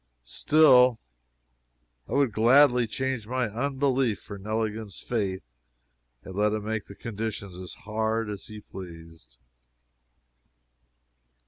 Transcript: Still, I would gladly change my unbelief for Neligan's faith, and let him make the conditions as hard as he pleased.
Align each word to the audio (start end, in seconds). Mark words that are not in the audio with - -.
Still, 0.23 0.97
I 2.09 2.13
would 2.13 2.31
gladly 2.31 2.87
change 2.87 3.27
my 3.27 3.47
unbelief 3.47 4.19
for 4.19 4.39
Neligan's 4.39 4.99
faith, 4.99 5.43
and 6.23 6.33
let 6.33 6.53
him 6.53 6.65
make 6.65 6.85
the 6.87 6.95
conditions 6.95 7.55
as 7.55 7.75
hard 7.85 8.27
as 8.27 8.45
he 8.45 8.61
pleased. 8.61 9.37